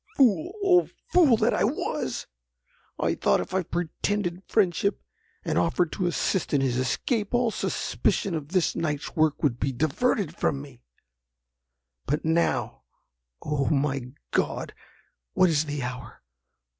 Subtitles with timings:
[0.17, 0.55] "Fool!
[0.63, 0.89] oh!
[1.11, 2.25] fool that I was!
[2.99, 4.99] I thought if I pretended friendship,
[5.45, 9.71] and offered to assist in his escape, all suspicion of this night's work would be
[9.71, 10.81] diverted from me.
[12.07, 13.67] But now—oh!
[13.69, 14.73] my God!
[15.33, 16.23] What is the hour?